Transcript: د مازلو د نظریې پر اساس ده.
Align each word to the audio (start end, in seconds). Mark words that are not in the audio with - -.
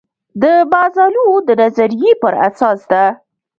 د 0.41 0.43
مازلو 0.71 1.27
د 1.47 1.49
نظریې 1.61 2.11
پر 2.21 2.33
اساس 2.47 2.79
ده. 2.91 3.03